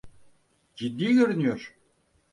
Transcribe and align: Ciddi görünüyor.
Ciddi 0.75 1.13
görünüyor. 1.13 1.77